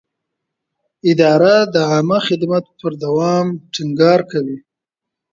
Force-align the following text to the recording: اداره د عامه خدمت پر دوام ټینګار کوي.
اداره 1.11 1.55
د 1.73 1.75
عامه 1.89 2.19
خدمت 2.27 2.65
پر 2.79 2.91
دوام 3.03 3.45
ټینګار 3.73 4.19
کوي. 4.31 4.57